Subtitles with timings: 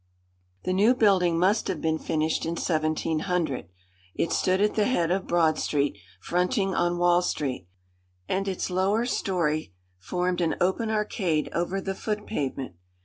[0.63, 3.69] The new building must have been finished in 1700.
[4.15, 7.67] It stood at the head of Broad Street, fronting on Wall Street;
[8.27, 12.77] and its lower story formed an open arcade over the foot pavement.